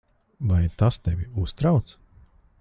[0.51, 1.95] Vai tas tevi uztrauc?